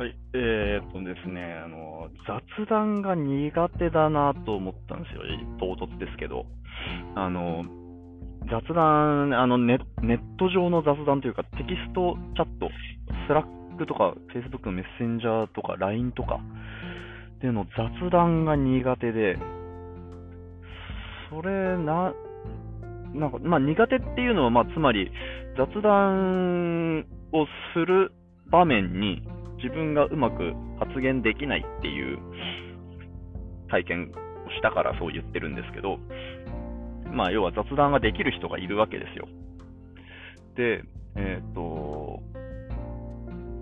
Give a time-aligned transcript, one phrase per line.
[0.00, 5.20] はい、えー、っとですね、あの、雑談が苦手だなと思ったんですよ。
[5.60, 6.46] 唐突ですけど。
[7.16, 7.64] あの、
[8.50, 12.70] 雑談、あのネ、ネット上の雑談というか、テキストチャット、
[13.28, 16.40] Slackとか、Facebook のメッセンジャーとか、LINE とか、
[17.42, 19.36] での雑談が苦手で、
[21.28, 22.14] それな、
[23.12, 25.12] なんか、まあ苦手っていうのは、まあつまり、
[25.58, 27.00] 雑談
[27.32, 27.44] を
[27.74, 28.12] する
[28.50, 29.22] 場面に
[29.62, 32.18] 自分がうまく発言できないっていう
[33.70, 35.98] 体験をしたからそう言ってるんですけど、
[37.12, 39.28] まあ要は雑談ができる人がいるわけですよ。
[40.56, 40.82] で、
[41.16, 42.20] えっ、と、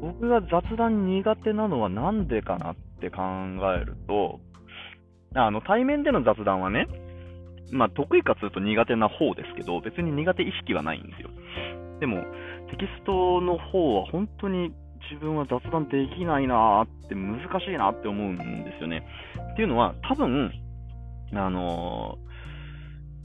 [0.00, 3.20] 僕が雑談苦手なのはなんでかなって考
[3.76, 4.40] えると、
[5.34, 6.86] あの、対面での雑談はね、
[7.70, 11.30] まあ得意かというと苦手な方ですけど、別に苦手意識はないんですよ。
[12.00, 12.22] でも、
[12.70, 14.72] テキストの方は本当に
[15.10, 19.06] 自分は雑談できないなーって難しいなって思うんですよね。
[19.52, 20.52] っていうのは、多分、
[21.32, 22.18] あの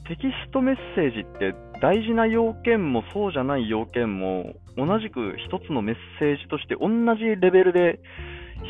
[0.06, 8.00] ー、テキストメッセージって大事な要件もそうじゃない要件も同じく一つのメッセージとして同じレベルで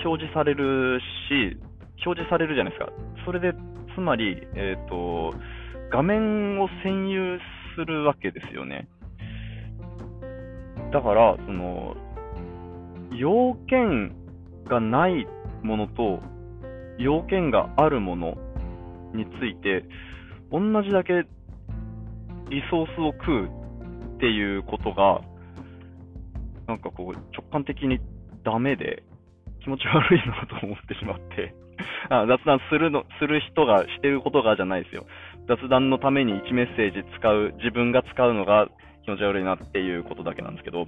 [0.06, 1.58] 表示されるし、
[2.06, 2.92] 表示されるじゃないですか。
[3.26, 3.54] それで、
[3.96, 5.34] つまり、えっ、ー、と、
[5.92, 7.40] 画面を占有
[7.76, 8.88] するわけですよね。
[10.92, 11.93] だから、その、
[13.18, 14.16] 要件
[14.66, 15.28] がない
[15.62, 16.22] ものと、
[16.98, 18.38] 要件があるもの
[19.14, 19.86] について、
[20.52, 21.26] 同じだけ
[22.50, 23.46] リソースを食う
[24.16, 25.22] っていうことが、
[26.68, 28.00] なんかこう、直感的に
[28.44, 29.04] ダメで、
[29.62, 31.56] 気持ち悪いなと思ってしまって
[32.10, 35.06] あ、雑談するの、する人がしてることがじゃないですよ。
[35.48, 38.68] 雑談のために1メッセージ使う、自分が使うのが
[39.06, 40.88] 気持ち悪いなっていうことだけなんですけど、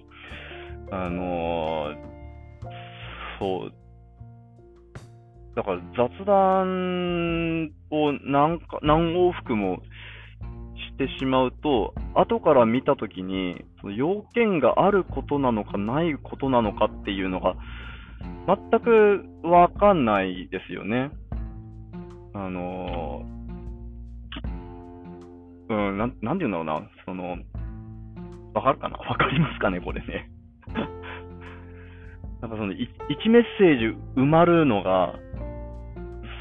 [0.92, 2.15] あのー、
[3.40, 3.74] そう。
[5.56, 9.80] だから雑談を何か何往復も
[10.92, 17.56] してしまうと、後から見たときに、その要件があることなのかないことなのかっていうのが、
[18.48, 21.12] 全くわかんないですよね。
[22.34, 23.24] あの
[25.70, 27.38] うん、なん、なんて言うんだろうな、その、
[28.54, 28.98] わかるかな？
[28.98, 29.80] わかりますかね？
[29.80, 30.30] これね。
[32.46, 35.16] なんかその、1メッセージ埋まるのが、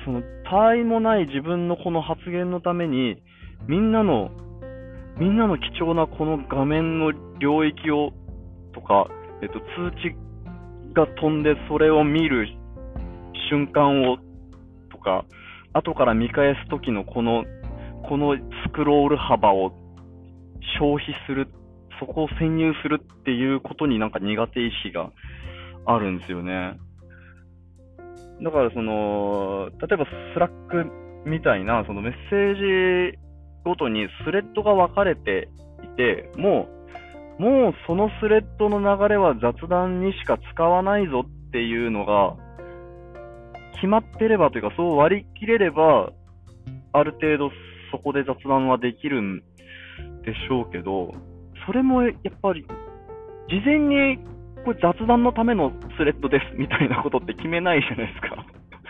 [0.04, 3.22] その、他愛もない自分のこの発言のために、
[3.66, 4.31] みんなの、
[5.19, 8.12] みんなの貴重なこの画面の領域を、
[8.75, 9.06] とか、
[9.41, 9.65] えっと、通
[10.03, 12.48] 知が飛んでそれを見る
[13.48, 14.19] 瞬間を、
[14.92, 15.25] とか、
[15.72, 17.44] 後から見返す時のこの、
[18.06, 18.36] この
[18.66, 19.72] スクロール幅を
[20.78, 21.48] 消費する、
[21.98, 25.10] そこを占有するっていうことになんか苦手意識が
[25.87, 26.78] あるんですよね。
[28.43, 33.19] だからその、例えば Slackみたいな、そのメッセージ
[33.65, 35.49] ごとにスレッドが分かれて
[35.83, 36.69] いて、も
[37.39, 42.37] う、もうそのスレッドの流れは雑談にしか使わないぞっていうのが、
[43.75, 46.12] 決まってればというか、そう割り切れれば、
[46.93, 47.51] ある程度
[47.91, 49.41] そこで雑談はできるん
[50.25, 51.12] でしょうけど、
[51.66, 52.65] それもやっぱり、
[53.49, 54.19] 事前に
[54.64, 58.44] これ雑談のためのスレッドですみたいなことって決めないじゃないですか。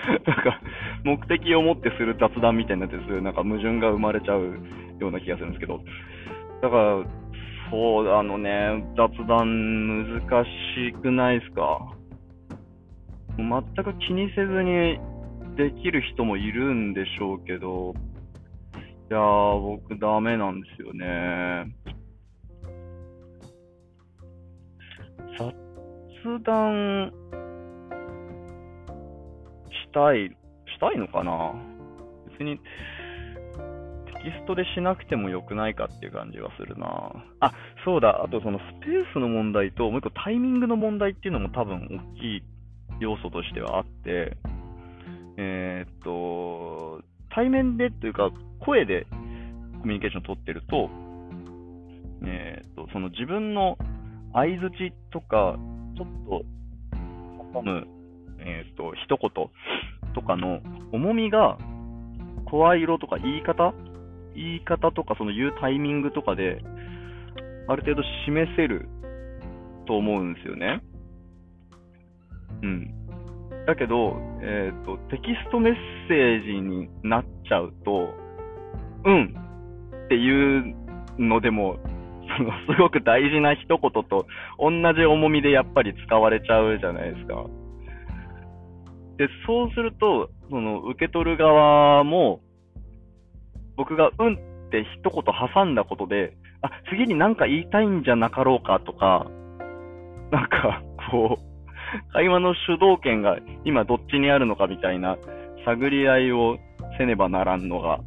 [0.27, 0.61] なんか、
[1.03, 4.59] 目的を持ってする雑談みたいなやつですなんか矛盾が生まれちゃう
[5.01, 5.81] ような気がするんですけど。
[6.63, 7.05] だから、
[7.71, 11.79] そう、あのね、雑談難しくないですか？
[13.37, 14.99] 全く気にせずに
[15.57, 17.95] できる人もいるんでしょうけど、
[19.11, 21.67] いやー、僕ダメなんですよね。
[26.45, 27.13] 談
[29.71, 31.55] したい、したいのかな？
[32.31, 32.63] 別にテ
[34.25, 37.13] キストでしなくてもよくないかっていう感じがするな。
[37.41, 37.53] あ、
[37.85, 42.43] そうだ、あとそのスペースの問題と、もう一個タイミングの問題っていうのも多分大きい
[43.01, 44.37] 要素としてはあって、
[45.37, 47.03] えー、っと、
[47.35, 49.07] 対面でというか、声で
[49.81, 50.89] コミュニケーションを取ってると、
[52.25, 53.77] えー、っと、その自分の
[54.33, 55.57] 相づちとか、
[55.97, 56.45] ちょっと
[57.55, 57.87] 挟む、
[58.41, 59.31] え、ー、と、一言
[60.15, 60.61] とかの
[60.93, 61.59] 重みが、
[62.47, 63.73] 声色とか言い方
[64.35, 66.63] 言い方とかその言うタイミングとかで、
[67.69, 68.89] ある程度示せる
[69.87, 70.83] と思うんですよね。
[72.63, 72.95] うん。
[73.67, 75.75] だけど、えっ、ー、と、テキストメッ
[76.09, 78.15] セージになっちゃうと、
[79.05, 79.35] うん
[80.05, 80.75] っていう
[81.19, 81.79] のでも
[82.43, 84.27] の すごく大事な一言と
[84.59, 87.45] 同じ重みでやっぱり使われちゃうじゃないですか。
[89.17, 92.41] で、そうすると、その、受け取る側も、
[93.77, 94.37] 僕がうんっ
[94.71, 95.23] て一言
[95.55, 99.27] 挟んだことで、あ、次に何か言いたいんじゃなかろうかとか、
[100.31, 101.55] なんか、こう、
[102.13, 105.17] 会話の主導権が今どっちにあるのかみたいな
[105.65, 106.59] 探り合いを
[106.99, 108.01] せねばならんのが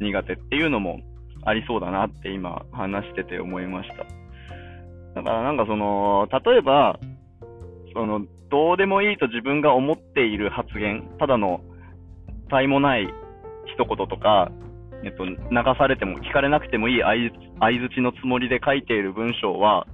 [0.00, 1.00] 苦手っていうのも
[1.42, 4.04] ありそうだなって今話してて思いました。
[5.14, 6.98] だからなんかその、例えば、
[7.94, 11.60] その、どうでもいいと自分が思っている発言、ただの、
[12.48, 13.08] 他意もない
[13.66, 14.50] 一言とか、
[15.02, 15.36] えっと、流
[15.78, 19.86] されても聞かれなくてもいい相づちのつもりで書いている文章は、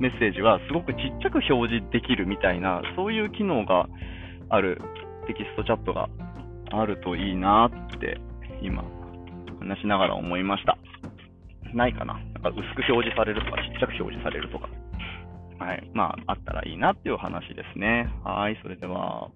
[0.00, 3.88] メッセージはすごくちっちゃく表示できるみたいな、そういう機能が
[4.48, 4.80] ある
[5.26, 6.08] テキストチャットが
[6.70, 8.20] あるといいなって
[8.62, 8.84] 今
[9.60, 10.78] 話しながら思いました。
[11.74, 14.68] ないかななんか薄く表示されるとか、ちっちゃく表示されるとか。
[15.58, 15.90] はい。
[15.92, 18.08] まあ、あったらいいなっていう話ですね。
[18.24, 18.58] はい。
[18.62, 19.30] それでは。